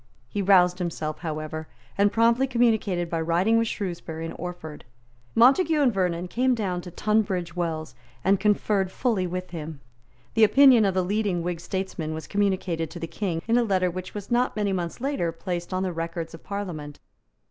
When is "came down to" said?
6.27-6.89